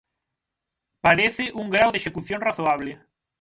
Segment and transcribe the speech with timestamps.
[1.05, 2.91] ¡Parece un grao de execución razoable!